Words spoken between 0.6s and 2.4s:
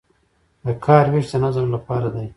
د کار ویش د نظم لپاره دی